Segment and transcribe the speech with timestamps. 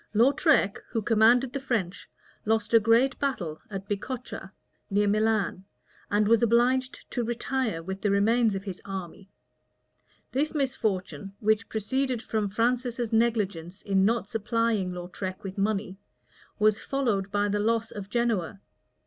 [0.15, 2.09] Lautrec, who commanded the French,
[2.43, 4.51] lost a great battle at Bicocca,
[4.89, 5.63] near Milan;
[6.09, 9.29] and was obliged to retire with the remains of his army.
[10.31, 15.99] This misfortune, which proceeded from Francis's negligence in not supplying Lautrec with money,[*]
[16.57, 18.59] was followed by the loss of Genoa.